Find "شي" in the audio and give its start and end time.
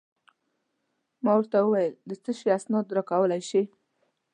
2.39-2.47